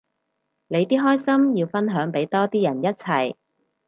[0.67, 3.35] 你啲開心要分享俾多啲人一齊